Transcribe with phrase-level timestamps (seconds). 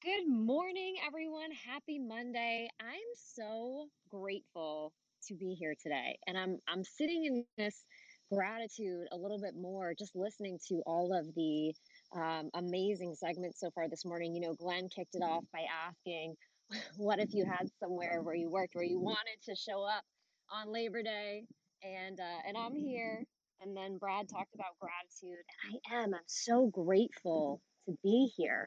[0.00, 1.50] Good morning, everyone.
[1.50, 2.70] Happy Monday.
[2.80, 6.20] I'm so grateful to be here today.
[6.28, 7.84] And I'm I'm sitting in this
[8.32, 11.74] gratitude a little bit more just listening to all of the
[12.14, 14.36] um, amazing segments so far this morning.
[14.36, 16.36] You know, Glenn kicked it off by asking,
[16.98, 20.04] what if you had somewhere where you worked where you wanted to show up
[20.52, 21.48] on Labor Day?
[21.82, 23.24] And uh, and I'm here.
[23.62, 26.14] And then Brad talked about gratitude, and I am.
[26.14, 28.66] I'm so grateful to be here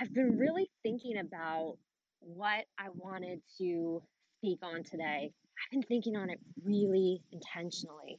[0.00, 1.76] I've been really thinking about
[2.20, 4.02] what I wanted to
[4.38, 5.32] speak on today.
[5.32, 8.18] I've been thinking on it really intentionally.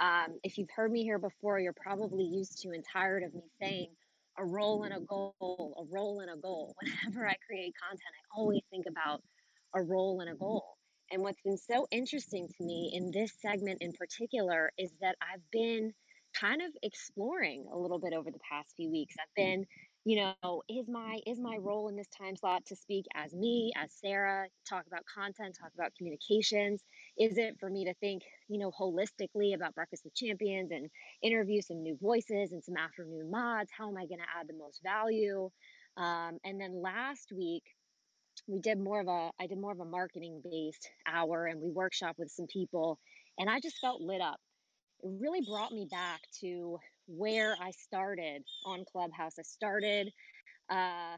[0.00, 3.42] Um, if you've heard me here before, you're probably used to and tired of me
[3.60, 3.88] saying
[4.38, 5.34] a role and a goal,
[5.78, 6.74] a role and a goal.
[7.04, 9.22] Whenever I create content, I always think about
[9.74, 10.76] a role and a goal.
[11.10, 15.42] And what's been so interesting to me in this segment in particular is that I've
[15.52, 15.92] been
[16.38, 19.14] kind of exploring a little bit over the past few weeks.
[19.20, 19.64] I've been
[20.04, 23.72] you know is my is my role in this time slot to speak as me
[23.76, 26.84] as sarah talk about content talk about communications?
[27.18, 30.90] Is it for me to think you know holistically about breakfast with champions and
[31.22, 33.70] interview some new voices and some afternoon mods?
[33.76, 35.50] How am i going to add the most value?
[35.96, 37.64] Um, and then last week
[38.48, 41.70] we did more of a i did more of a marketing based hour and we
[41.70, 42.98] workshop with some people
[43.38, 44.40] and i just felt lit up.
[45.02, 46.78] It really brought me back to
[47.08, 49.34] where I started on Clubhouse.
[49.38, 50.12] I started
[50.70, 51.16] uh,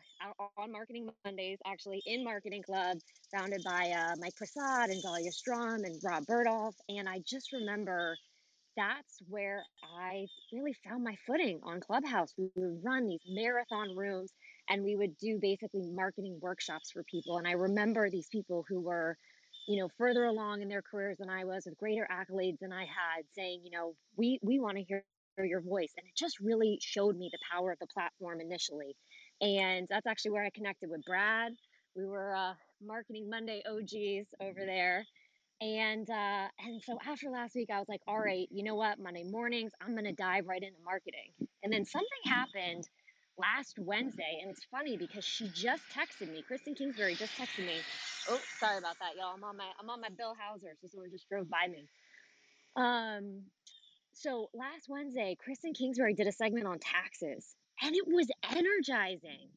[0.58, 2.98] on Marketing Mondays, actually in Marketing Club,
[3.34, 6.74] founded by uh, Mike Prasad and Dahlia Strom and Rob Bertolf.
[6.88, 8.16] And I just remember
[8.76, 9.64] that's where
[9.98, 12.34] I really found my footing on Clubhouse.
[12.38, 14.32] We would run these marathon rooms
[14.70, 17.38] and we would do basically marketing workshops for people.
[17.38, 19.16] And I remember these people who were
[19.68, 22.82] you know further along in their careers than I was with greater accolades than I
[22.82, 25.04] had saying you know we we want to hear
[25.44, 28.97] your voice and it just really showed me the power of the platform initially
[29.41, 31.52] and that's actually where I connected with Brad.
[31.97, 32.54] We were uh,
[32.84, 35.04] marketing Monday OGs over there
[35.60, 38.98] and uh, and so after last week I was like all right you know what?
[39.00, 41.32] Monday mornings I'm gonna dive right into marketing.
[41.64, 42.88] And then something happened
[43.38, 47.74] last Wednesday and it's funny because she just texted me Kristen Kingsbury just texted me.
[48.30, 49.34] Oh, sorry about that, y'all.
[49.36, 51.88] I'm on my I'm on my Bill Hauser, so someone just drove by me.
[52.76, 53.42] Um,
[54.16, 59.49] so last Wednesday, Kristen Kingsbury did a segment on taxes, and it was energizing.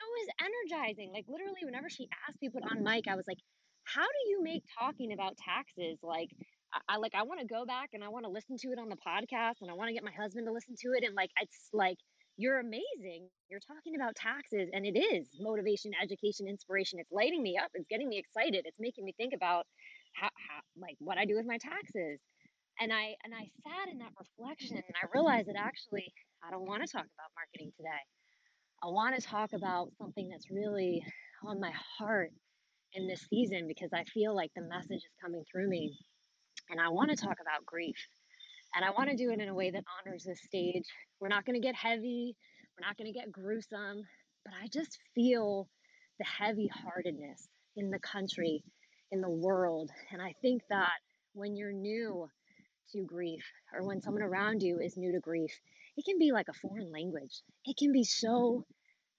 [0.00, 1.12] It was energizing.
[1.12, 3.38] Like literally, whenever she asked people on mic, I was like,
[3.84, 6.30] "How do you make talking about taxes like?"
[6.88, 8.88] I, like I want to go back and I want to listen to it on
[8.90, 11.30] the podcast and I want to get my husband to listen to it and like
[11.40, 11.96] it's like
[12.36, 13.28] you're amazing.
[13.48, 16.98] You're talking about taxes, and it is motivation, education, inspiration.
[16.98, 17.70] It's lighting me up.
[17.74, 18.62] It's getting me excited.
[18.66, 19.64] It's making me think about
[20.14, 22.20] how, how like what I do with my taxes.
[22.80, 26.12] And I and I sat in that reflection, and I realized that actually
[26.46, 28.04] I don't want to talk about marketing today.
[28.82, 31.02] I want to talk about something that's really
[31.44, 32.30] on my heart
[32.92, 35.96] in this season because I feel like the message is coming through me.
[36.70, 37.96] And I want to talk about grief.
[38.74, 40.84] And I want to do it in a way that honors this stage.
[41.20, 42.36] We're not going to get heavy,
[42.76, 44.02] we're not going to get gruesome,
[44.44, 45.68] but I just feel
[46.18, 48.62] the heavy heartedness in the country,
[49.12, 49.90] in the world.
[50.12, 50.98] And I think that
[51.32, 52.28] when you're new
[52.92, 55.52] to grief or when someone around you is new to grief,
[55.96, 57.42] it can be like a foreign language.
[57.64, 58.64] It can be so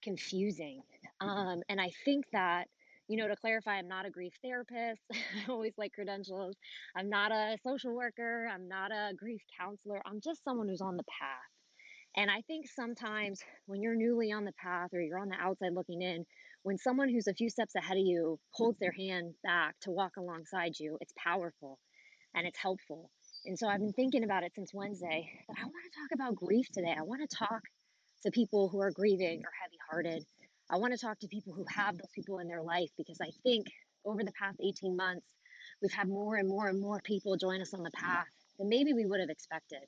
[0.03, 0.81] confusing.
[1.19, 2.67] Um, and I think that,
[3.07, 5.01] you know, to clarify, I'm not a grief therapist.
[5.11, 6.55] I always like credentials.
[6.95, 8.49] I'm not a social worker.
[8.53, 10.01] I'm not a grief counselor.
[10.05, 11.51] I'm just someone who's on the path.
[12.15, 15.73] And I think sometimes when you're newly on the path or you're on the outside
[15.73, 16.25] looking in,
[16.63, 20.13] when someone who's a few steps ahead of you holds their hand back to walk
[20.17, 21.79] alongside you, it's powerful
[22.33, 23.11] and it's helpful.
[23.47, 25.29] And so I've been thinking about it since Wednesday.
[25.47, 26.93] But I want to talk about grief today.
[26.97, 27.61] I want to talk
[28.23, 30.25] to people who are grieving or heavy hearted.
[30.69, 33.31] I want to talk to people who have those people in their life because I
[33.43, 33.67] think
[34.05, 35.25] over the past 18 months,
[35.81, 38.27] we've had more and more and more people join us on the path
[38.59, 39.79] than maybe we would have expected.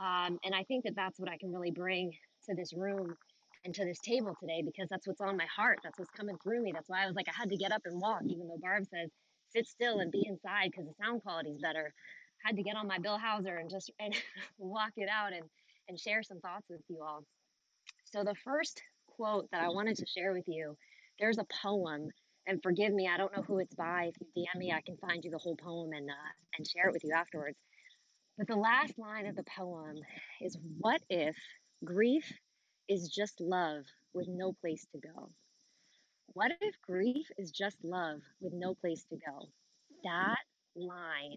[0.00, 2.12] Um, and I think that that's what I can really bring
[2.46, 3.16] to this room
[3.64, 5.78] and to this table today because that's what's on my heart.
[5.82, 6.70] That's what's coming through me.
[6.72, 8.84] That's why I was like, I had to get up and walk, even though Barb
[8.86, 9.10] says,
[9.50, 11.92] sit still and be inside because the sound quality is better.
[12.44, 14.14] Had to get on my Bill Hauser and just and
[14.58, 15.44] walk it out and,
[15.88, 17.24] and share some thoughts with you all.
[18.04, 20.76] So, the first quote that I wanted to share with you
[21.18, 22.08] there's a poem.
[22.48, 24.10] And forgive me, I don't know who it's by.
[24.10, 26.88] If you DM me, I can find you the whole poem and uh, and share
[26.88, 27.56] it with you afterwards.
[28.36, 29.96] But the last line of the poem
[30.40, 31.36] is What if
[31.84, 32.32] grief
[32.88, 33.84] is just love
[34.14, 35.30] with no place to go?
[36.34, 39.48] What if grief is just love with no place to go?
[40.02, 40.38] That
[40.74, 41.36] line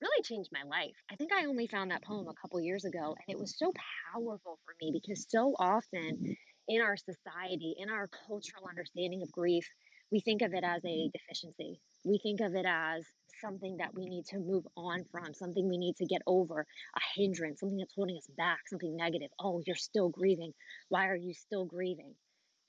[0.00, 0.94] really changed my life.
[1.10, 2.40] I think I only found that poem a mm-hmm.
[2.40, 3.72] couple years ago, and it was so
[4.12, 6.36] powerful for me because so often
[6.68, 9.66] in our society, in our cultural understanding of grief,
[10.10, 11.08] we think of it as a mm-hmm.
[11.12, 11.80] deficiency.
[12.04, 13.04] We think of it as
[13.40, 17.00] something that we need to move on from, something we need to get over, a
[17.16, 19.30] hindrance, something that's holding us back, something negative.
[19.38, 20.52] Oh, you're still grieving.
[20.88, 22.14] Why are you still grieving?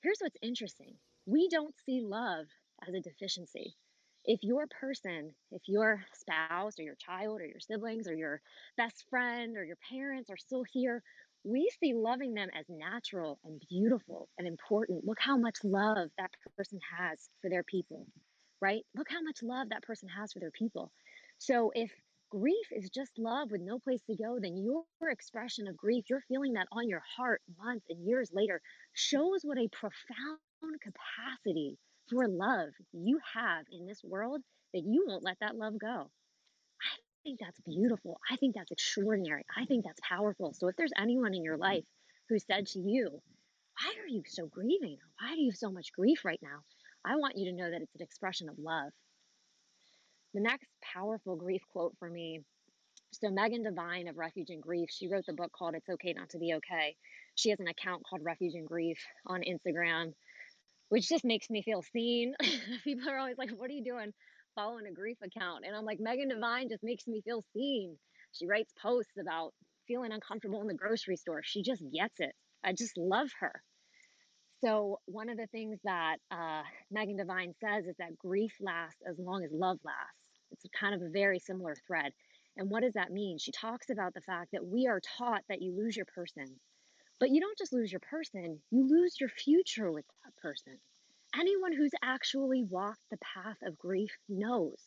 [0.02, 0.94] Here's what's interesting
[1.26, 2.46] we don't see love
[2.86, 3.74] as a deficiency.
[4.24, 8.40] If your person, if your spouse or your child or your siblings or your
[8.76, 11.02] best friend or your parents are still here,
[11.44, 15.06] we see loving them as natural and beautiful and important.
[15.06, 18.06] Look how much love that person has for their people
[18.62, 18.82] right?
[18.96, 20.92] Look how much love that person has for their people.
[21.38, 21.90] So if
[22.30, 26.24] grief is just love with no place to go, then your expression of grief, you're
[26.28, 28.60] feeling that on your heart months and years later,
[28.94, 30.38] shows what a profound
[30.82, 31.78] capacity
[32.10, 34.42] for love you have in this world
[34.74, 36.10] that you won't let that love go.
[36.82, 38.20] I think that's beautiful.
[38.30, 39.44] I think that's extraordinary.
[39.56, 40.54] I think that's powerful.
[40.54, 41.84] So if there's anyone in your life
[42.28, 43.20] who said to you,
[43.80, 44.98] Why are you so grieving?
[45.20, 46.60] Why do you have so much grief right now?
[47.04, 48.92] I want you to know that it's an expression of love.
[50.34, 52.42] The next powerful grief quote for me
[53.12, 56.30] so, Megan Devine of Refuge in Grief, she wrote the book called It's Okay Not
[56.30, 56.96] to Be Okay.
[57.34, 60.14] She has an account called Refuge in Grief on Instagram,
[60.90, 62.34] which just makes me feel seen.
[62.84, 64.12] People are always like, What are you doing
[64.54, 65.64] following a grief account?
[65.66, 67.96] And I'm like, Megan Devine just makes me feel seen.
[68.32, 69.54] She writes posts about
[69.88, 71.42] feeling uncomfortable in the grocery store.
[71.44, 72.32] She just gets it.
[72.62, 73.62] I just love her.
[74.62, 79.18] So, one of the things that uh, Megan Devine says is that grief lasts as
[79.18, 80.20] long as love lasts.
[80.52, 82.12] It's kind of a very similar thread.
[82.56, 83.38] And what does that mean?
[83.38, 86.60] She talks about the fact that we are taught that you lose your person,
[87.20, 90.04] but you don't just lose your person, you lose your future with
[90.42, 90.78] person.
[91.38, 94.80] Anyone who's actually walked the path of grief knows.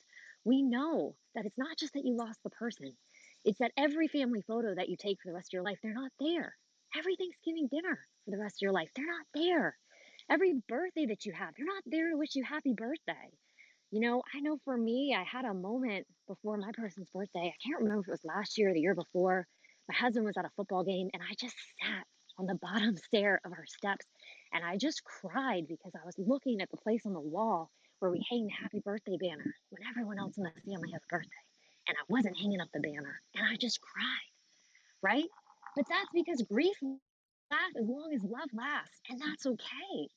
[0.44, 2.98] We know that it's not just that you lost the person,
[3.45, 5.93] it's that every family photo that you take for the rest of your life, they're
[5.93, 6.55] not there.
[6.98, 8.89] Every Thanksgiving dinner, for the rest of your life.
[8.95, 9.77] They're not there.
[10.29, 13.29] Every birthday that you have, they're not there to wish you happy birthday.
[13.91, 17.53] You know, I know for me, I had a moment before my person's birthday.
[17.53, 19.45] I can't remember if it was last year or the year before.
[19.89, 22.05] My husband was at a football game and I just sat
[22.39, 24.05] on the bottom stair of our steps
[24.53, 28.12] and I just cried because I was looking at the place on the wall where
[28.12, 31.45] we hang the happy birthday banner when everyone else in the family has a birthday.
[31.88, 34.31] And I wasn't hanging up the banner and I just cried,
[35.01, 35.25] right?
[35.75, 36.75] But that's because grief
[37.51, 40.10] lasts as long as love lasts, and that's okay,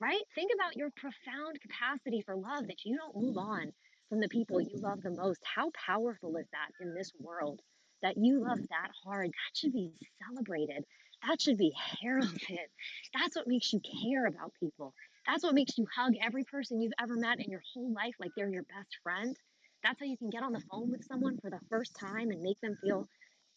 [0.00, 0.20] right?
[0.34, 3.72] Think about your profound capacity for love that you don't move on
[4.08, 5.40] from the people you love the most.
[5.44, 7.60] How powerful is that in this world
[8.02, 9.28] that you love that hard?
[9.28, 9.92] That should be
[10.26, 10.84] celebrated.
[11.26, 12.68] That should be heralded.
[13.14, 14.94] That's what makes you care about people.
[15.26, 18.30] That's what makes you hug every person you've ever met in your whole life like
[18.36, 19.36] they're your best friend.
[19.82, 22.42] That's how you can get on the phone with someone for the first time and
[22.42, 23.06] make them feel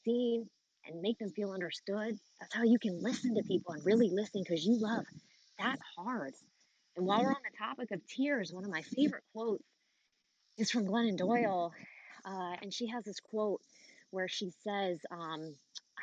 [0.05, 0.49] seen,
[0.85, 2.17] and make them feel understood.
[2.39, 5.05] That's how you can listen to people and really listen because you love
[5.59, 6.33] that hard.
[6.95, 9.63] And while we're on the topic of tears, one of my favorite quotes
[10.57, 11.73] is from Glennon Doyle.
[12.25, 13.61] Uh, and she has this quote
[14.11, 15.55] where she says, um,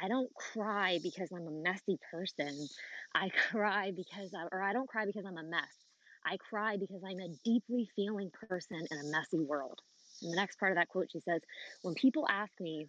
[0.03, 2.69] I don't cry because I'm a messy person.
[3.15, 5.87] I cry because, I, or I don't cry because I'm a mess.
[6.25, 9.81] I cry because I'm a deeply feeling person in a messy world.
[10.23, 11.43] And the next part of that quote, she says,
[11.83, 12.89] When people ask me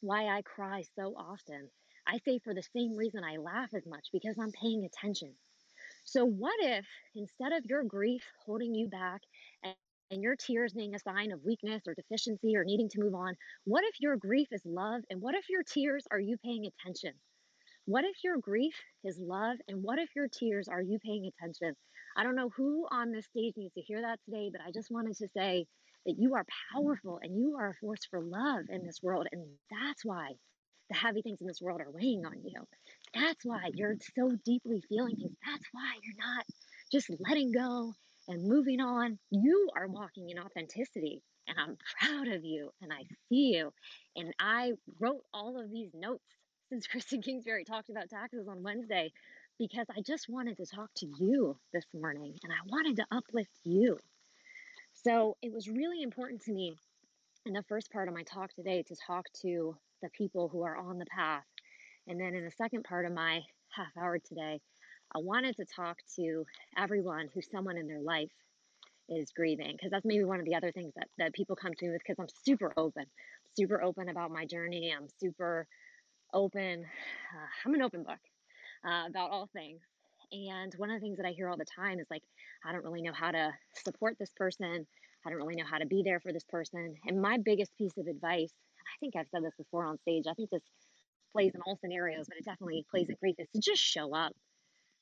[0.00, 1.70] why I cry so often,
[2.06, 5.34] I say for the same reason I laugh as much because I'm paying attention.
[6.04, 9.22] So, what if instead of your grief holding you back
[10.10, 13.34] and, your tears being a sign of weakness or deficiency or needing to move on,
[13.64, 15.02] what if your grief is love?
[15.10, 17.12] And what if your tears are you paying attention?
[17.86, 19.58] What if your grief is love?
[19.68, 21.74] And what if your tears are you paying attention?
[22.16, 24.90] I don't know who on this stage needs to hear that today, but I just
[24.90, 25.66] wanted to say
[26.06, 29.26] that you are powerful and you are a force for love in this world.
[29.32, 30.32] And that's why
[30.88, 32.62] the heavy things in this world are weighing on you.
[33.14, 35.36] That's why you're so deeply feeling things.
[35.44, 36.44] That's why you're not
[36.92, 37.92] just letting go
[38.28, 39.18] and moving on.
[39.30, 41.22] You are walking in authenticity.
[41.48, 43.72] And I'm proud of you and I see you.
[44.16, 46.24] And I wrote all of these notes
[46.68, 49.12] since Kristen Kingsbury talked about taxes on Wednesday
[49.58, 53.52] because I just wanted to talk to you this morning and I wanted to uplift
[53.64, 53.98] you.
[55.04, 56.74] So it was really important to me
[57.44, 60.76] in the first part of my talk today to talk to the people who are
[60.76, 61.44] on the path.
[62.08, 64.60] And then in the second part of my half hour today,
[65.14, 66.44] I wanted to talk to
[66.76, 68.30] everyone who someone in their life
[69.08, 71.84] is grieving because that's maybe one of the other things that, that people come to
[71.86, 73.04] me with because I'm super open,
[73.56, 74.92] super open about my journey.
[74.96, 75.66] I'm super
[76.32, 76.84] open.
[76.84, 78.18] Uh, I'm an open book
[78.84, 79.80] uh, about all things.
[80.32, 82.22] And one of the things that I hear all the time is like,
[82.64, 83.52] I don't really know how to
[83.84, 84.86] support this person.
[85.24, 86.94] I don't really know how to be there for this person.
[87.06, 90.34] And my biggest piece of advice, I think I've said this before on stage, I
[90.34, 90.62] think this
[91.32, 94.32] plays in all scenarios, but it definitely plays in grief, is to just show up.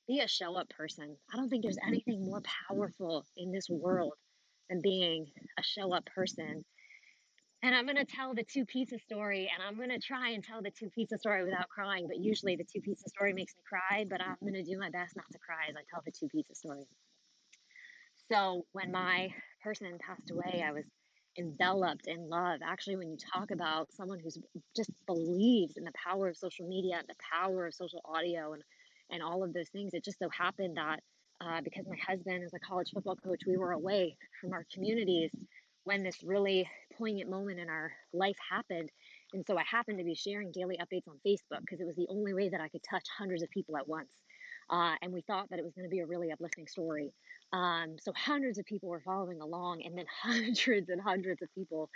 [0.06, 1.16] Be a show up person.
[1.32, 1.88] I don't think there's mm-hmm.
[1.88, 4.14] anything more powerful in this world
[4.68, 5.26] than being
[5.58, 6.64] a show up person
[7.64, 10.44] and I'm going to tell the two pizza story, and I'm going to try and
[10.44, 12.06] tell the two pizza story without crying.
[12.06, 14.04] But usually, the two pizza story makes me cry.
[14.04, 16.28] But I'm going to do my best not to cry as I tell the two
[16.28, 16.84] pizza story.
[18.30, 19.30] So when my
[19.62, 20.84] person passed away, I was
[21.38, 22.60] enveloped in love.
[22.62, 24.36] Actually, when you talk about someone who's
[24.76, 28.62] just believes in the power of social media, the power of social audio, and
[29.10, 31.00] and all of those things, it just so happened that
[31.40, 35.30] uh, because my husband is a college football coach, we were away from our communities
[35.84, 38.90] when this really poignant moment in our life happened.
[39.32, 42.06] And so I happened to be sharing daily updates on Facebook because it was the
[42.08, 44.10] only way that I could touch hundreds of people at once.
[44.70, 47.12] Uh, and we thought that it was going to be a really uplifting story.
[47.52, 51.90] Um, so hundreds of people were following along, and then hundreds and hundreds of people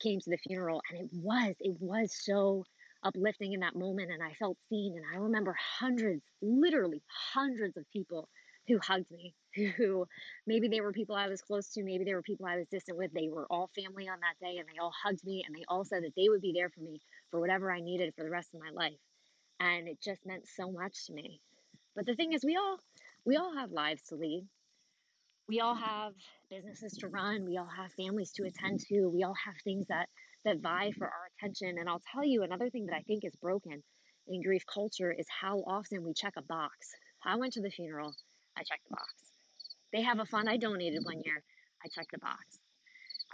[0.00, 0.80] came to the funeral.
[0.90, 2.64] And it was, it was so
[3.04, 4.10] uplifting in that moment.
[4.10, 4.94] And I felt seen.
[4.96, 7.02] And I remember hundreds, literally
[7.34, 8.28] hundreds of people
[8.66, 9.34] who hugged me,
[9.76, 10.06] who
[10.46, 12.98] maybe they were people I was close to, maybe they were people I was distant
[12.98, 13.12] with.
[13.12, 15.84] They were all family on that day and they all hugged me and they all
[15.84, 18.54] said that they would be there for me for whatever I needed for the rest
[18.54, 18.98] of my life.
[19.60, 21.40] And it just meant so much to me.
[21.94, 22.78] But the thing is we all
[23.24, 24.46] we all have lives to lead.
[25.48, 26.14] We all have
[26.48, 30.08] businesses to run, we all have families to attend to, we all have things that
[30.44, 31.76] that vie for our attention.
[31.78, 33.82] And I'll tell you another thing that I think is broken
[34.28, 36.90] in grief culture is how often we check a box.
[37.24, 38.14] I went to the funeral
[38.56, 39.14] I checked the box.
[39.92, 41.42] They have a fund I donated one year.
[41.84, 42.58] I checked the box.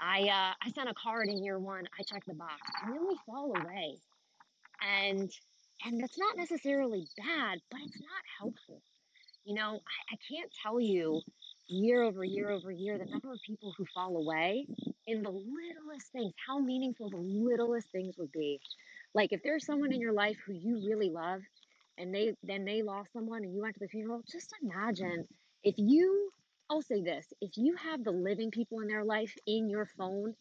[0.01, 1.85] I uh, I sent a card in year one.
[1.99, 3.99] I checked the box, and then we fall away,
[4.83, 5.31] and
[5.85, 8.83] and that's not necessarily bad, but it's not helpful.
[9.45, 11.21] You know, I, I can't tell you
[11.71, 14.67] year over year over year the number of people who fall away
[15.07, 18.61] in the littlest things, how meaningful the littlest things would be.
[19.15, 21.41] Like if there's someone in your life who you really love
[21.97, 25.27] and they then they lost someone and you went to the funeral, just imagine
[25.63, 26.31] if you
[26.71, 30.35] I'll say this, if you have the living people in their life in your phone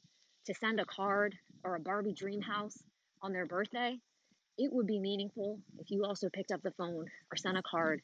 [0.45, 2.77] to send a card or a Barbie dream house
[3.21, 3.97] on their birthday,
[4.57, 8.01] it would be meaningful if you also picked up the phone or sent a card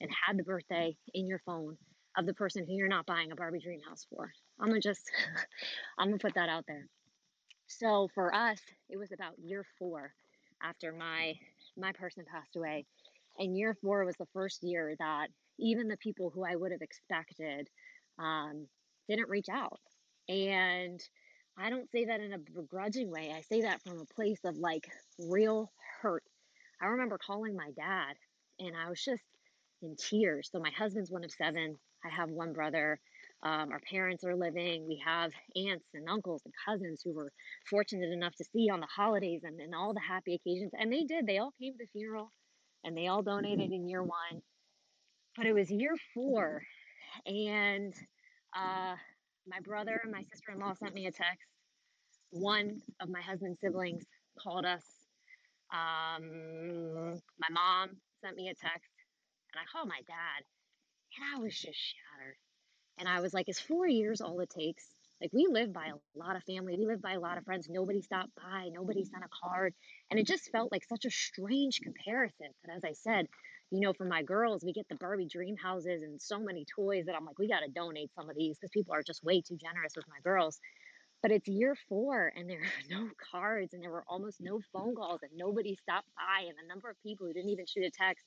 [0.00, 1.76] and had the birthday in your phone
[2.16, 4.32] of the person who you're not buying a Barbie dream house for.
[4.58, 5.10] I'm gonna just
[5.98, 6.86] I'm gonna put that out there.
[7.66, 10.12] So for us, it was about year four
[10.62, 11.34] after my
[11.76, 12.84] my person passed away.
[13.38, 16.82] And year four was the first year that even the people who I would have
[16.82, 17.68] expected
[18.18, 18.66] um,
[19.08, 19.78] didn't reach out.
[20.28, 21.00] And
[21.58, 23.32] I don't say that in a begrudging way.
[23.36, 24.88] I say that from a place of like
[25.18, 26.24] real hurt.
[26.80, 28.14] I remember calling my dad
[28.58, 29.22] and I was just
[29.82, 30.48] in tears.
[30.50, 31.78] So my husband's one of seven.
[32.04, 32.98] I have one brother.
[33.42, 34.86] Um, our parents are living.
[34.86, 37.32] We have aunts and uncles and cousins who were
[37.68, 40.72] fortunate enough to see on the holidays and, and all the happy occasions.
[40.78, 41.26] And they did.
[41.26, 42.30] They all came to the funeral
[42.84, 44.42] and they all donated in year one.
[45.36, 46.62] But it was year four.
[47.26, 47.94] And
[48.54, 48.94] uh,
[49.46, 51.46] my brother and my sister in law sent me a text.
[52.30, 54.04] One of my husband's siblings
[54.38, 54.84] called us.
[55.72, 57.90] Um, my mom
[58.22, 58.90] sent me a text.
[59.52, 60.44] And I called my dad.
[61.16, 62.36] And I was just shattered
[62.98, 64.84] And I was like, is four years all it takes?
[65.20, 67.68] Like we live by a lot of family, we live by a lot of friends.
[67.70, 69.74] Nobody stopped by, nobody sent a card.
[70.10, 72.48] And it just felt like such a strange comparison.
[72.64, 73.26] But as I said,
[73.70, 77.06] you know, for my girls, we get the Barbie dream houses and so many toys
[77.06, 79.42] that I'm like, we got to donate some of these because people are just way
[79.42, 80.60] too generous with my girls.
[81.22, 84.94] But it's year four and there are no cards and there were almost no phone
[84.94, 87.90] calls and nobody stopped by and the number of people who didn't even shoot a
[87.90, 88.26] text.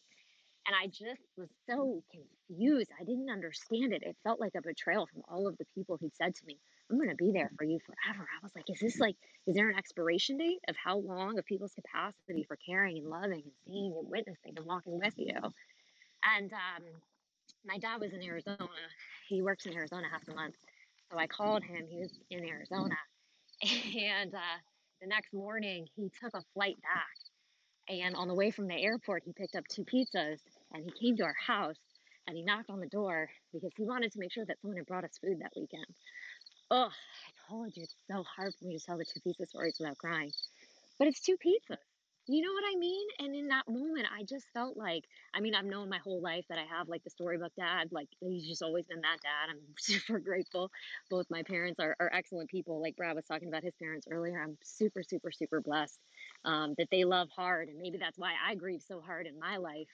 [0.66, 2.90] And I just was so confused.
[3.00, 4.04] I didn't understand it.
[4.04, 6.58] It felt like a betrayal from all of the people who'd said to me,
[6.90, 8.24] I'm going to be there for you forever.
[8.24, 9.16] I was like, is this like,
[9.46, 13.42] is there an expiration date of how long of people's capacity for caring and loving
[13.44, 15.36] and seeing and witnessing and walking with you?
[16.38, 16.84] And um,
[17.66, 18.58] my dad was in Arizona.
[19.28, 20.56] He works in Arizona half the month.
[21.12, 21.88] So I called him.
[21.90, 22.96] He was in Arizona.
[23.64, 24.58] And uh,
[25.00, 27.23] the next morning, he took a flight back.
[27.90, 30.40] And on the way from the airport, he picked up two pizzas
[30.74, 31.76] and he came to our house
[32.28, 34.88] and he knocked on the door because he wanted to make sure that someone had
[34.88, 35.86] brought us food that weekend.
[36.72, 39.76] Oh, I told you it's so hard for me to tell the two pizza stories
[39.80, 40.32] without crying.
[40.98, 41.78] But it's two pizzas.
[42.26, 43.06] You know what I mean?
[43.20, 46.46] And in that moment, I just felt like, I mean, I've known my whole life
[46.48, 47.90] that I have like the storybook dad.
[47.92, 49.52] Like, he's just always been that dad.
[49.52, 50.72] I'm super grateful.
[51.10, 52.82] Both my parents are, are excellent people.
[52.82, 54.42] Like Brad was talking about his parents earlier.
[54.42, 56.00] I'm super, super, super blessed
[56.46, 57.70] um, that they love hard.
[57.70, 59.88] And maybe that's why I grieve so hard in my life.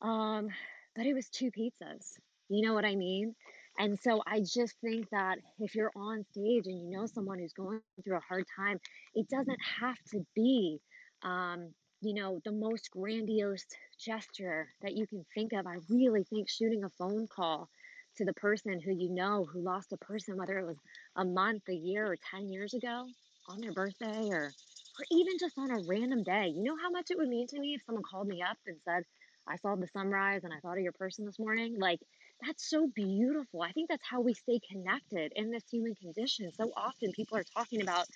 [0.00, 0.48] Um,
[0.94, 2.18] but it was two pizzas.
[2.48, 3.34] You know what I mean?
[3.78, 7.52] And so I just think that if you're on stage and you know someone who's
[7.52, 8.80] going through a hard time,
[9.14, 10.80] it doesn't have to be,
[11.22, 13.64] um, you know, the most grandiose
[14.00, 15.66] gesture that you can think of.
[15.66, 17.68] I really think shooting a phone call
[18.16, 20.78] to the person who you know who lost a person, whether it was
[21.16, 23.06] a month, a year, or 10 years ago
[23.48, 24.52] on their birthday or
[24.98, 26.52] or even just on a random day.
[26.54, 28.76] You know how much it would mean to me if someone called me up and
[28.84, 29.04] said,
[29.46, 31.78] I saw the sunrise and I thought of your person this morning?
[31.78, 32.00] Like
[32.44, 33.62] that's so beautiful.
[33.62, 36.50] I think that's how we stay connected in this human condition.
[36.52, 38.06] So often people are talking about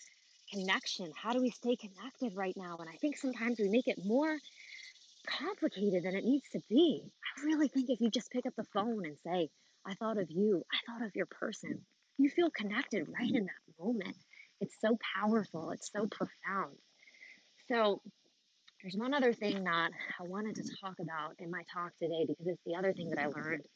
[0.53, 1.12] connection.
[1.17, 2.77] How do we stay connected right now?
[2.79, 4.37] And I think sometimes we make it more
[5.27, 7.03] complicated than it needs to be.
[7.38, 9.49] I really think if you just pick up the phone and say,
[9.87, 11.81] I thought of you, I thought of your person,
[12.18, 14.16] you feel connected right in that moment.
[14.62, 16.77] It's so powerful, it's so profound.
[17.68, 18.01] So,
[18.83, 22.46] there's one other thing that I wanted to talk about in my talk today because
[22.46, 23.66] it's the other thing that I learned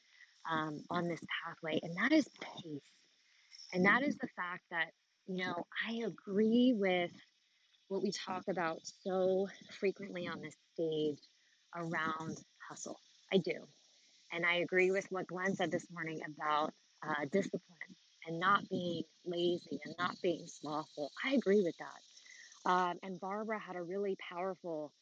[0.51, 2.83] um, on this pathway, and that is pace.
[3.73, 4.87] And that is the fact that,
[5.27, 7.11] you know, I agree with
[7.89, 11.19] what we talk about so frequently on this stage
[11.77, 12.99] around hustle.
[13.33, 13.55] I do.
[14.33, 16.73] And I agree with what Glenn said this morning about
[17.07, 17.63] uh, discipline
[18.27, 21.11] and not being lazy and not being slothful.
[21.25, 22.71] I agree with that.
[22.71, 24.93] Um, and Barbara had a really powerful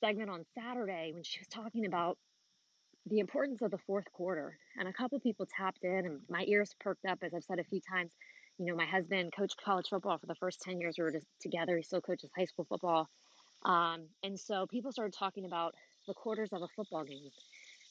[0.00, 2.18] segment on Saturday when she was talking about
[3.06, 4.58] the importance of the fourth quarter.
[4.78, 7.64] And a couple people tapped in, and my ears perked up, as I've said a
[7.64, 8.10] few times.
[8.58, 11.76] You know, my husband coached college football for the first 10 years we were together.
[11.76, 13.08] He still coaches high school football.
[13.64, 15.74] Um, and so people started talking about
[16.06, 17.30] the quarters of a football game.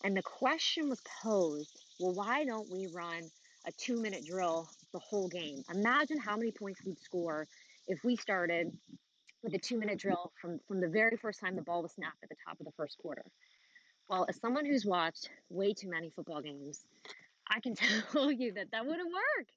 [0.03, 3.29] And the question was posed well, why don't we run
[3.65, 5.63] a two minute drill the whole game?
[5.73, 7.47] Imagine how many points we'd score
[7.87, 8.71] if we started
[9.43, 12.23] with a two minute drill from, from the very first time the ball was snapped
[12.23, 13.23] at the top of the first quarter.
[14.09, 16.85] Well, as someone who's watched way too many football games,
[17.49, 17.75] I can
[18.11, 19.47] tell you that that wouldn't work.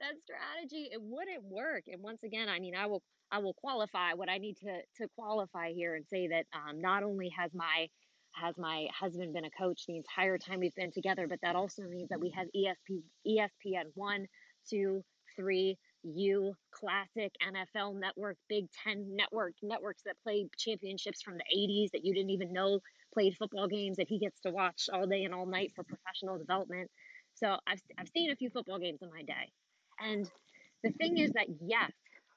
[0.00, 1.84] That strategy, it wouldn't work.
[1.90, 5.08] And once again, I mean, I will I will qualify what I need to to
[5.16, 7.88] qualify here and say that um, not only has my
[8.36, 11.82] has my husband been a coach the entire time we've been together, but that also
[11.82, 14.26] means that we have ESP, ESPN one,
[14.68, 15.02] two,
[15.36, 21.90] three, U, Classic, NFL Network, Big Ten Network, networks that play championships from the 80s
[21.92, 22.80] that you didn't even know
[23.12, 26.38] played football games that he gets to watch all day and all night for professional
[26.38, 26.90] development.
[27.34, 29.50] So I've, I've seen a few football games in my day.
[29.98, 30.30] And
[30.84, 31.90] the thing is that, yes,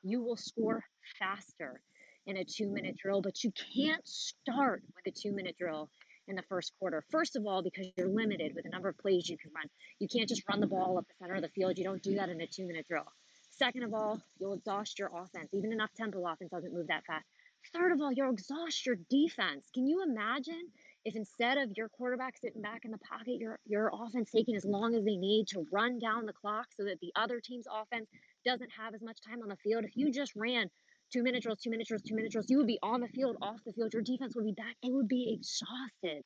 [0.03, 0.83] you will score
[1.19, 1.81] faster
[2.29, 5.89] in a two minute drill, but you can't start with a two minute drill
[6.27, 7.03] in the first quarter.
[7.09, 9.65] First of all, because you're limited with the number of plays you can run.
[9.99, 11.77] You can't just run the ball up the center of the field.
[11.77, 13.05] You don't do that in a two minute drill.
[13.49, 15.49] Second of all, you'll exhaust your offense.
[15.53, 17.25] Even up tempo offense doesn't move that fast.
[17.73, 19.67] Third of all, you'll exhaust your defense.
[19.73, 20.69] Can you imagine
[21.03, 24.65] if instead of your quarterback sitting back in the pocket, your your offense taking as
[24.65, 28.07] long as they need to run down the clock so that the other team's offense
[28.45, 29.83] doesn't have as much time on the field?
[29.83, 30.69] If you just ran
[31.11, 33.37] two minute drills, two minute drills, two minute drills, you would be on the field,
[33.41, 33.93] off the field.
[33.93, 34.75] Your defense would be back.
[34.83, 36.23] It would be exhausted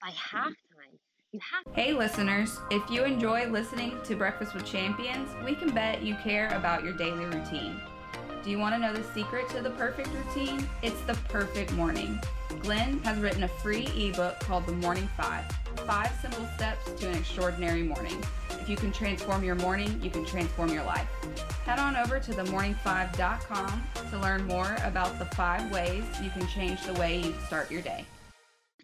[0.00, 0.98] by halftime.
[1.32, 1.74] You have.
[1.74, 2.60] Hey, listeners!
[2.70, 6.92] If you enjoy listening to Breakfast with Champions, we can bet you care about your
[6.92, 7.80] daily routine.
[8.44, 10.68] Do you want to know the secret to the perfect routine?
[10.82, 12.20] It's the perfect morning.
[12.60, 15.46] Glenn has written a free ebook called The Morning Five
[15.86, 18.22] Five Simple Steps to an Extraordinary Morning.
[18.50, 21.08] If you can transform your morning, you can transform your life.
[21.64, 26.82] Head on over to themorning5.com to learn more about the five ways you can change
[26.82, 28.04] the way you start your day.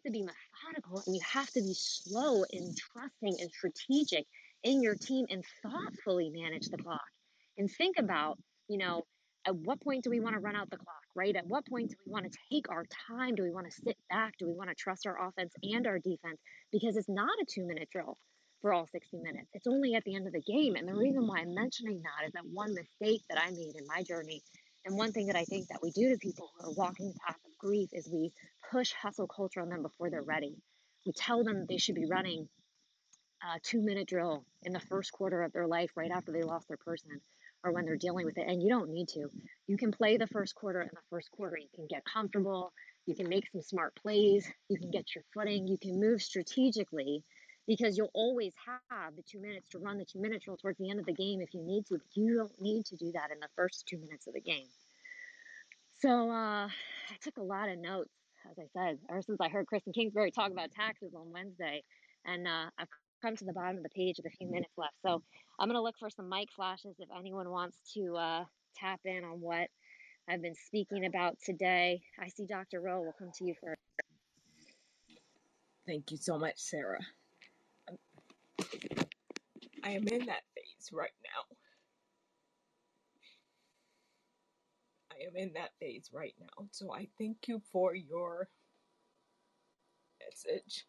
[0.06, 4.24] To be methodical and you have to be slow and trusting and strategic
[4.62, 7.04] in your team and thoughtfully manage the clock.
[7.58, 9.02] And think about, you know,
[9.46, 11.35] at what point do we want to run out the clock, right?
[11.35, 13.35] At what point do we want to take our time?
[13.35, 14.35] Do we want to sit back?
[14.38, 16.38] Do we want to trust our offense and our defense?
[16.70, 18.16] Because it's not a two minute drill
[18.61, 19.48] for all 60 minutes.
[19.55, 20.76] It's only at the end of the game.
[20.76, 23.87] And the reason why I'm mentioning that is that one mistake that I made in
[23.87, 24.42] my journey,
[24.85, 27.18] and one thing that I think that we do to people who are walking the
[27.26, 28.33] path of grief is we
[28.70, 30.57] push hustle culture on them before they're ready.
[31.07, 32.48] We tell them they should be running
[33.42, 36.68] a two minute drill in the first quarter of their life right after they lost
[36.68, 37.20] their person
[37.64, 38.46] or when they're dealing with it.
[38.46, 39.28] And you don't need to.
[39.66, 41.56] You can play the first quarter in the first quarter.
[41.56, 42.72] You can get comfortable.
[43.06, 44.50] You can make some smart plays.
[44.68, 45.66] You can get your footing.
[45.66, 47.24] You can move strategically
[47.66, 48.52] because you'll always
[48.90, 51.12] have the two minutes to run the two minute drill towards the end of the
[51.12, 53.98] game if you need to, you don't need to do that in the first two
[53.98, 54.66] minutes of the game.
[56.00, 58.10] So uh, I took a lot of notes,
[58.50, 61.84] as I said, ever since I heard Kristen Kingsbury talk about taxes on Wednesday.
[62.24, 62.88] And uh, I've
[63.22, 64.94] come to the bottom of the page with a few minutes left.
[65.04, 65.22] So
[65.59, 68.44] I'm going to look for some mic flashes if anyone wants to uh,
[68.76, 69.68] tap in on what
[70.28, 72.02] I've been speaking about today.
[72.18, 72.80] I see Dr.
[72.80, 73.00] Rowe.
[73.02, 73.80] We'll come to you first.
[75.87, 77.00] Thank you so much, Sarah.
[79.83, 81.56] I am in that phase right now.
[85.12, 86.68] I am in that phase right now.
[86.70, 88.48] So I thank you for your
[90.24, 90.87] message,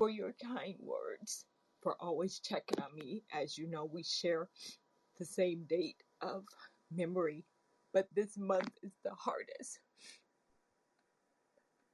[0.00, 1.44] for your kind words,
[1.82, 3.22] for always checking on me.
[3.34, 4.48] As you know, we share
[5.18, 6.44] the same date of
[6.90, 7.44] memory,
[7.92, 9.78] but this month is the hardest.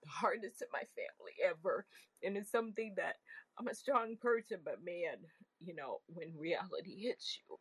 [0.05, 1.85] The hardest in my family ever.
[2.23, 3.17] And it's something that
[3.59, 5.17] I'm a strong person, but man,
[5.59, 7.57] you know, when reality hits you,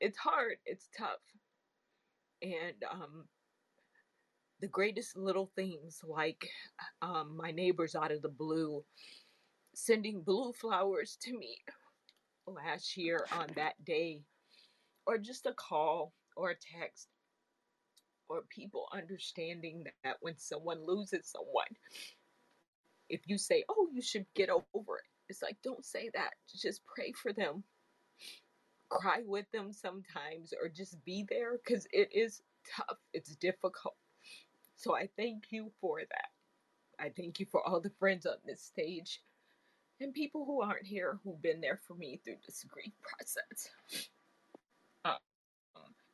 [0.00, 1.22] it's hard, it's tough.
[2.42, 3.26] And um,
[4.60, 6.48] the greatest little things, like
[7.00, 8.82] um, my neighbors out of the blue
[9.76, 11.54] sending blue flowers to me
[12.46, 14.22] last year on that day,
[15.06, 17.08] or just a call or a text,
[18.30, 21.66] or people understanding that when someone loses someone,
[23.10, 26.30] if you say, oh, you should get over it, it's like, don't say that.
[26.56, 27.62] Just pray for them.
[28.88, 32.40] Cry with them sometimes or just be there because it is
[32.74, 32.96] tough.
[33.12, 33.96] It's difficult.
[34.74, 36.30] So I thank you for that.
[36.98, 39.20] I thank you for all the friends on this stage
[40.00, 43.70] and people who aren't here who've been there for me through this grief process.
[45.04, 45.16] Um,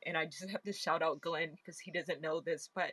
[0.06, 2.92] and I just have to shout out Glenn because he doesn't know this, but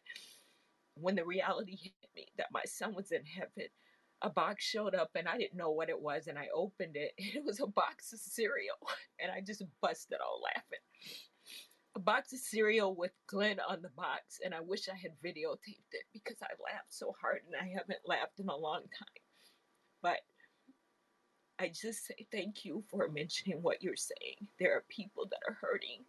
[0.96, 3.70] when the reality hit me that my son was in heaven,
[4.22, 7.14] a box showed up and I didn't know what it was and I opened it
[7.18, 8.78] and it was a box of cereal
[9.20, 10.84] and I just busted out laughing.
[11.96, 15.92] A box of cereal with Glenn on the box and I wish I had videotaped
[15.92, 19.24] it because I laughed so hard and I haven't laughed in a long time.
[20.02, 20.20] But
[21.60, 24.48] I just say thank you for mentioning what you're saying.
[24.60, 26.06] There are people that are hurting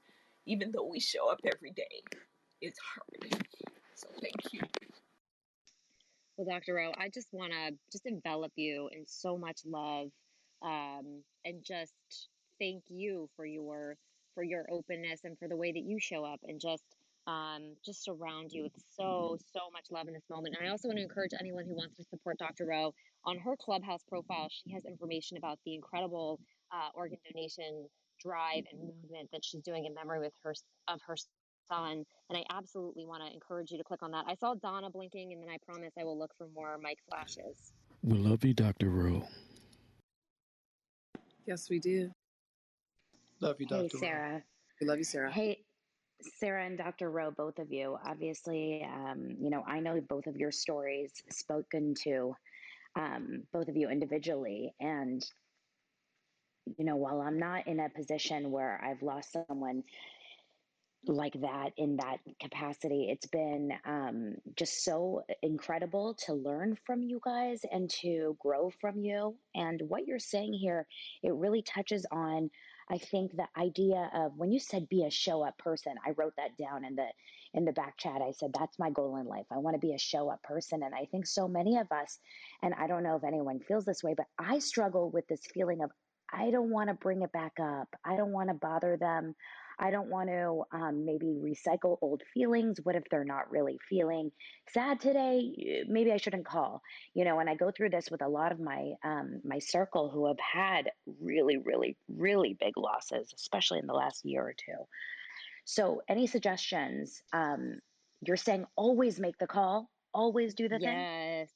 [0.46, 2.02] even though we show up every day.
[2.60, 3.44] It's hard.
[3.94, 4.60] So thank you.
[6.36, 6.74] Well, Dr.
[6.74, 10.08] Rowe, I just want to just envelop you in so much love
[10.62, 11.92] um, and just
[12.58, 13.96] thank you for your
[14.34, 16.84] for your openness and for the way that you show up and just
[17.30, 20.56] um, just surround you with so so much love in this moment.
[20.58, 22.66] And I also want to encourage anyone who wants to support Dr.
[22.66, 22.92] Rowe
[23.24, 24.48] on her Clubhouse profile.
[24.50, 26.40] She has information about the incredible
[26.72, 27.86] uh, organ donation
[28.20, 30.54] drive and movement that she's doing in memory with her
[30.88, 31.16] of her
[31.68, 32.04] son.
[32.28, 34.24] And I absolutely want to encourage you to click on that.
[34.26, 37.72] I saw Donna blinking, and then I promise I will look for more mic flashes.
[38.02, 38.90] We love you, Dr.
[38.90, 39.22] Rowe.
[41.46, 42.10] Yes, we do.
[43.40, 43.82] Love you, Dr.
[43.82, 44.42] Hey, Sarah.
[44.80, 45.32] We love you, Sarah.
[45.32, 45.64] Hey,
[46.38, 47.10] Sarah and Dr.
[47.10, 47.98] Rowe, both of you.
[48.04, 52.34] Obviously, um, you know, I know both of your stories spoken to
[52.96, 54.74] um, both of you individually.
[54.80, 55.24] And,
[56.78, 59.84] you know, while I'm not in a position where I've lost someone
[61.06, 63.08] like that in that capacity.
[63.10, 68.98] It's been um, just so incredible to learn from you guys and to grow from
[68.98, 69.36] you.
[69.54, 70.86] And what you're saying here,
[71.22, 72.50] it really touches on,
[72.90, 75.94] I think, the idea of when you said be a show up person.
[76.04, 77.06] I wrote that down in the
[77.54, 78.22] in the back chat.
[78.22, 79.46] I said that's my goal in life.
[79.50, 80.82] I want to be a show up person.
[80.82, 82.18] And I think so many of us,
[82.62, 85.82] and I don't know if anyone feels this way, but I struggle with this feeling
[85.82, 85.90] of
[86.32, 87.88] I don't want to bring it back up.
[88.04, 89.34] I don't want to bother them.
[89.82, 92.78] I don't want to um, maybe recycle old feelings.
[92.82, 94.30] What if they're not really feeling
[94.68, 95.84] sad today?
[95.88, 96.82] Maybe I shouldn't call.
[97.14, 100.10] You know, and I go through this with a lot of my um, my circle
[100.10, 100.90] who have had
[101.20, 104.84] really, really, really big losses, especially in the last year or two.
[105.64, 107.22] So, any suggestions?
[107.32, 107.80] Um,
[108.26, 110.88] you're saying always make the call, always do the thing.
[110.88, 111.48] Yes.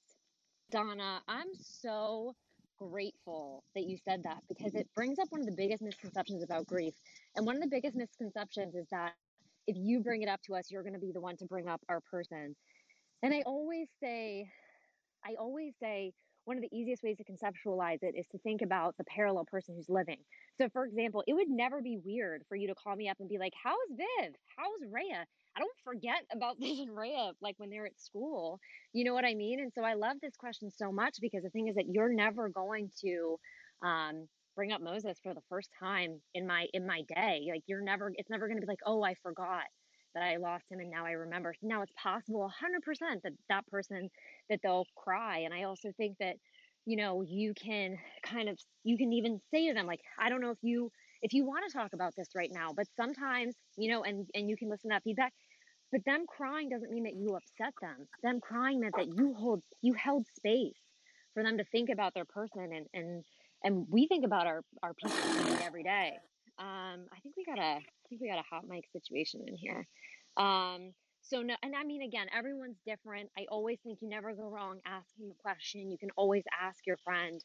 [0.70, 2.34] Donna, I'm so
[2.78, 6.66] grateful that you said that because it brings up one of the biggest misconceptions about
[6.66, 6.94] grief.
[7.36, 9.14] And one of the biggest misconceptions is that
[9.66, 11.68] if you bring it up to us, you're going to be the one to bring
[11.68, 12.54] up our person.
[13.22, 14.48] And I always say,
[15.24, 16.12] I always say,
[16.44, 19.74] one of the easiest ways to conceptualize it is to think about the parallel person
[19.74, 20.18] who's living.
[20.60, 23.28] So, for example, it would never be weird for you to call me up and
[23.28, 24.34] be like, How's Viv?
[24.56, 25.24] How's Rhea?
[25.56, 28.60] I don't forget about Viv and Rhea like when they're at school.
[28.92, 29.60] You know what I mean?
[29.60, 32.48] And so I love this question so much because the thing is that you're never
[32.48, 33.36] going to
[33.82, 37.46] um, bring up Moses for the first time in my in my day.
[37.50, 39.64] Like you're never it's never going to be like, "Oh, I forgot."
[40.14, 41.54] That I lost him and now I remember.
[41.62, 44.08] Now it's possible 100% that that person
[44.50, 46.36] that they'll cry and I also think that
[46.86, 47.96] you know, you can
[48.26, 50.90] kind of you can even say to them like, I don't know if you
[51.22, 54.50] if you want to talk about this right now, but sometimes, you know, and and
[54.50, 55.32] you can listen to that feedback
[55.94, 58.08] but them crying doesn't mean that you upset them.
[58.24, 60.74] Them crying meant that you hold you held space
[61.34, 63.24] for them to think about their person and and
[63.62, 65.16] and we think about our our people
[65.62, 66.14] every day.
[66.58, 69.54] Um, I think we got a I think we got a hot mic situation in
[69.54, 69.86] here.
[70.36, 70.92] Um,
[71.22, 73.30] so no, and I mean again, everyone's different.
[73.38, 75.90] I always think you never go wrong asking the question.
[75.90, 77.40] You can always ask your friend,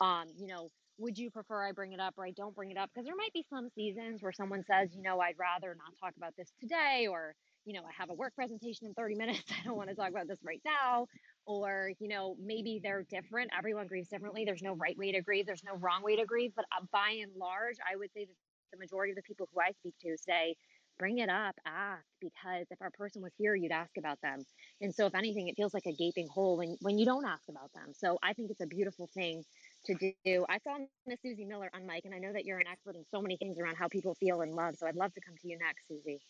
[0.00, 2.76] um, you know, would you prefer I bring it up or I don't bring it
[2.76, 2.90] up?
[2.92, 6.16] Because there might be some seasons where someone says, you know, I'd rather not talk
[6.16, 9.44] about this today, or you know, I have a work presentation in 30 minutes.
[9.50, 11.06] I don't want to talk about this right now.
[11.46, 13.50] Or, you know, maybe they're different.
[13.56, 14.44] Everyone grieves differently.
[14.44, 16.52] There's no right way to grieve, there's no wrong way to grieve.
[16.56, 18.34] But uh, by and large, I would say that
[18.72, 20.56] the majority of the people who I speak to say,
[20.98, 24.40] bring it up, ask, because if our person was here, you'd ask about them.
[24.80, 27.42] And so, if anything, it feels like a gaping hole when, when you don't ask
[27.48, 27.92] about them.
[27.94, 29.44] So, I think it's a beautiful thing
[29.86, 30.46] to do.
[30.48, 33.04] I saw Miss Susie Miller on mic, and I know that you're an expert in
[33.10, 34.76] so many things around how people feel and love.
[34.76, 36.20] So, I'd love to come to you next, Susie.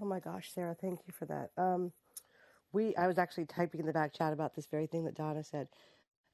[0.00, 1.50] Oh my gosh, Sarah, thank you for that.
[1.56, 1.92] Um,
[2.72, 5.42] we, I was actually typing in the back chat about this very thing that Donna
[5.44, 5.68] said.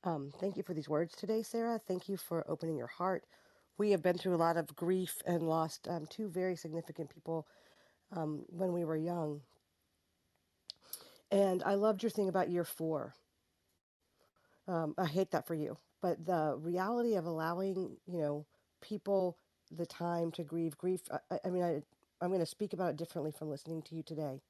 [0.05, 1.81] Um, thank you for these words today, Sarah.
[1.89, 3.25] Thank you for opening your heart.
[3.79, 7.47] We have been through a lot of grief and lost um, two very significant people
[8.15, 9.43] um, when we were young.
[11.31, 13.15] And I loved your thing about year four.
[14.69, 18.47] Um, I hate that for you, but the reality of allowing, you know,
[18.81, 19.37] people
[19.71, 21.03] the time to grieve, grief.
[21.31, 21.83] I, I mean, I,
[22.21, 24.41] I'm going to speak about it differently from listening to you today.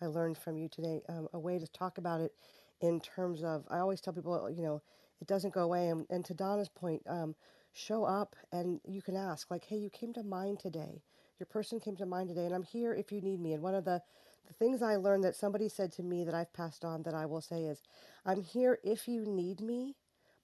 [0.00, 2.32] I learned from you today um, a way to talk about it
[2.80, 4.82] in terms of, I always tell people, you know,
[5.20, 5.88] it doesn't go away.
[5.88, 7.34] And, and to Donna's point, um,
[7.78, 11.02] show up and you can ask, like, hey, you came to mind today.
[11.40, 13.54] Your person came to mind today, and I'm here if you need me.
[13.54, 14.02] And one of the,
[14.48, 17.26] the things I learned that somebody said to me that I've passed on that I
[17.26, 17.82] will say is,
[18.26, 19.96] I'm here if you need me,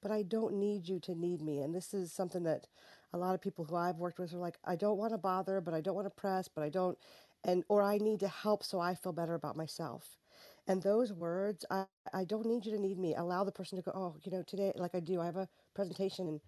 [0.03, 1.61] but I don't need you to need me.
[1.61, 2.69] And this is something that
[3.13, 5.61] a lot of people who I've worked with are like, I don't want to bother,
[5.61, 6.99] but I don't want to press, but I don't,
[7.45, 10.19] and or I need to help so I feel better about myself.
[10.69, 13.15] And those words, I, I don't need you to need me.
[13.17, 15.49] Allow the person to go, oh, you know, today, like I do, I have a
[15.75, 16.41] presentation in,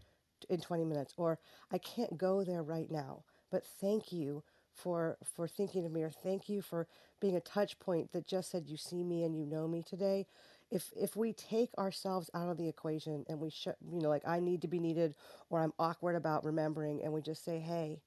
[0.49, 1.39] in 20 minutes, or
[1.73, 4.43] I can't go there right now, but thank you
[4.77, 6.87] for for thinking of me or thank you for
[7.21, 10.27] being a touch point that just said you see me and you know me today.
[10.71, 14.27] If if we take ourselves out of the equation and we sh- you know like
[14.27, 15.15] I need to be needed
[15.49, 18.03] or I'm awkward about remembering and we just say hey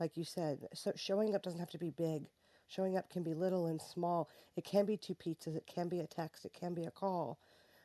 [0.00, 2.24] like you said so showing up doesn't have to be big.
[2.66, 4.30] Showing up can be little and small.
[4.56, 5.56] It can be two pizzas.
[5.56, 6.46] It can be a text.
[6.46, 7.38] It can be a call.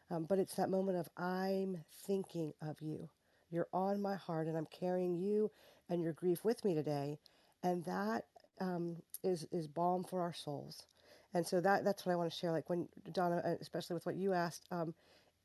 [0.10, 3.10] Um, but it's that moment of I'm thinking of you
[3.52, 5.52] you're on my heart and I'm carrying you
[5.90, 7.20] and your grief with me today
[7.64, 8.26] and that
[8.62, 10.86] um, is is balm for our souls
[11.34, 12.52] and so that that's what I want to share.
[12.52, 14.94] Like when Donna, uh, especially with what you asked, um,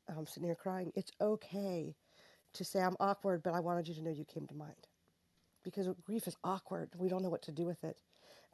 [0.09, 0.91] I'm sitting here crying.
[0.95, 1.95] It's okay
[2.53, 4.87] to say I'm awkward, but I wanted you to know you came to mind
[5.63, 6.89] because grief is awkward.
[6.97, 7.97] We don't know what to do with it.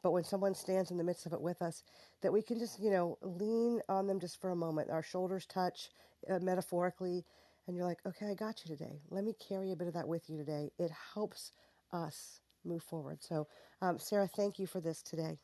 [0.02, 1.84] But when someone stands in the midst of it with us,
[2.22, 4.90] that we can just, you know, lean on them just for a moment.
[4.90, 5.90] Our shoulders touch
[6.30, 7.24] uh, metaphorically,
[7.66, 9.00] and you're like, okay, I got you today.
[9.10, 10.70] Let me carry a bit of that with you today.
[10.78, 11.52] It helps
[11.92, 13.18] us move forward.
[13.22, 13.46] So,
[13.80, 15.38] um, Sarah, thank you for this today.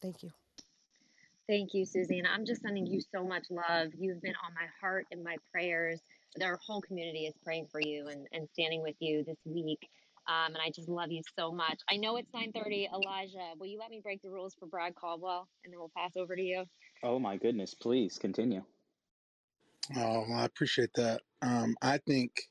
[0.00, 0.30] Thank you.
[1.48, 2.18] Thank you, Susie.
[2.18, 3.88] And I'm just sending you so much love.
[3.98, 6.00] You've been on my heart and my prayers.
[6.42, 9.88] Our whole community is praying for you and, and standing with you this week.
[10.28, 11.80] Um, and I just love you so much.
[11.90, 12.92] I know it's 9:30.
[12.92, 16.10] Elijah, will you let me break the rules for Brad Caldwell, and then we'll pass
[16.18, 16.64] over to you?
[17.02, 17.72] Oh my goodness!
[17.72, 18.62] Please continue.
[19.96, 21.22] Oh, well, I appreciate that.
[21.40, 22.48] Um, I think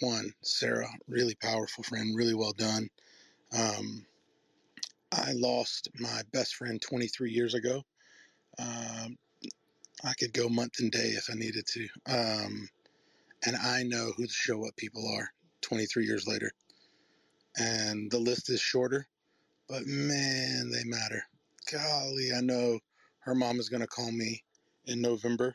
[0.00, 2.88] one, Sarah, really powerful friend, really well done.
[3.56, 4.06] Um,
[5.12, 7.82] I lost my best friend 23 years ago.
[8.58, 9.16] Um,
[10.04, 11.88] I could go month and day if I needed to.
[12.06, 12.68] Um,
[13.46, 15.30] and I know who the show up people are
[15.62, 16.50] 23 years later.
[17.56, 19.06] And the list is shorter,
[19.68, 21.22] but man, they matter.
[21.72, 22.80] Golly, I know
[23.20, 24.42] her mom is going to call me
[24.86, 25.54] in November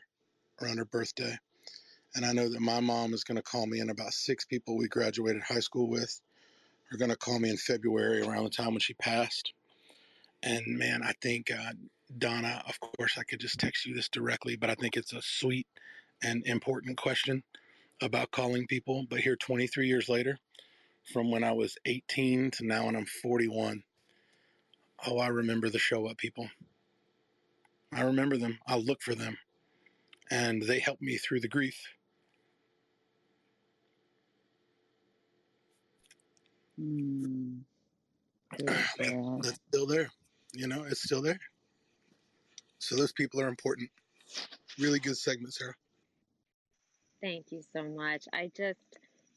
[0.62, 1.36] around her birthday.
[2.14, 4.76] And I know that my mom is going to call me, and about six people
[4.76, 6.20] we graduated high school with
[6.92, 9.52] are going to call me in February around the time when she passed.
[10.42, 11.72] And man, I think, uh,
[12.18, 15.22] Donna, of course, I could just text you this directly, but I think it's a
[15.22, 15.66] sweet
[16.22, 17.42] and important question
[18.02, 19.06] about calling people.
[19.08, 20.38] But here, 23 years later,
[21.12, 23.82] from when I was 18 to now when I'm 41,
[25.06, 26.48] oh, I remember the show up people.
[27.92, 28.58] I remember them.
[28.66, 29.36] I'll look for them.
[30.30, 31.80] And they helped me through the grief.
[36.80, 37.60] Mm,
[38.58, 40.08] That's still there.
[40.52, 41.38] You know, it's still there.
[42.78, 43.90] So those people are important.
[44.78, 45.74] Really good segment, Sarah.
[47.22, 48.24] Thank you so much.
[48.32, 48.78] I just,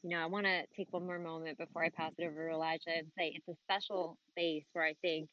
[0.02, 2.54] you know, I want to take one more moment before I pass it over to
[2.54, 5.28] Elijah and say it's a special space where I think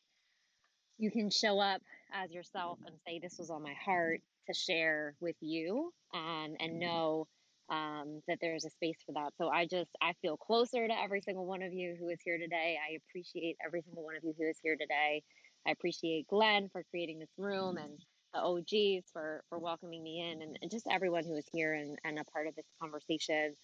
[0.97, 1.81] you can show up
[2.13, 4.21] as yourself and say, This was on my heart
[4.51, 7.27] to share with you um, and know
[7.69, 9.33] um, that there's a space for that.
[9.37, 12.37] So I just, I feel closer to every single one of you who is here
[12.37, 12.77] today.
[12.77, 15.23] I appreciate every single one of you who is here today.
[15.65, 17.97] I appreciate Glenn for creating this room and
[18.33, 21.97] the OGs for, for welcoming me in and, and just everyone who is here and,
[22.03, 23.55] and a part of this conversation.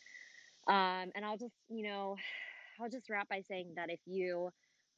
[0.67, 2.15] Um, and I'll just, you know,
[2.81, 4.49] I'll just wrap by saying that if you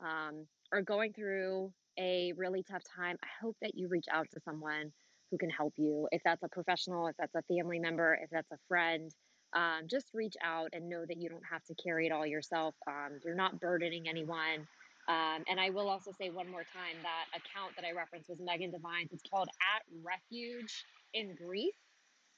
[0.02, 4.40] um, are going through a really tough time, I hope that you reach out to
[4.42, 4.92] someone
[5.32, 6.08] who can help you.
[6.12, 9.12] If that's a professional, if that's a family member, if that's a friend,
[9.54, 12.76] um, just reach out and know that you don't have to carry it all yourself.
[12.88, 14.68] Um, you're not burdening anyone.
[15.08, 18.40] Um, and I will also say one more time that account that I referenced was
[18.40, 19.12] Megan Devine's.
[19.12, 21.74] It's called At Refuge in Grief.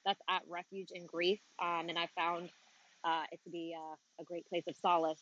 [0.06, 1.40] That's at Refuge in Grief.
[1.62, 2.50] Um, and I found
[3.04, 5.22] uh, it to be uh, a great place of solace.